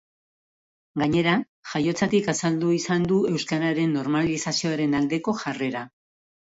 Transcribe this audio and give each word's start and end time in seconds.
Gainera, 1.01 1.33
jaiotzatik 1.75 2.31
azaldu 2.35 2.73
izan 2.79 3.07
du 3.13 3.21
euskararen 3.35 3.97
normalizazioaren 4.01 5.01
aldeko 5.05 5.41
jarrera. 5.47 5.89